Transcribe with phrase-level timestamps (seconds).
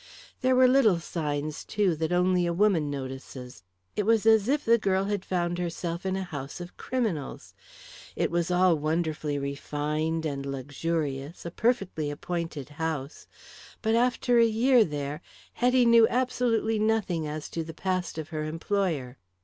[0.41, 3.61] There were little signs, too, that only a woman notices.
[3.95, 7.53] It was as if the girl had found herself in a house of criminals.
[8.15, 13.27] It was all wonderfully refined and luxurious, a perfectly appointed house,
[13.83, 15.21] but after a year there
[15.53, 19.19] Hetty knew absolutely nothing as to the past of her employer.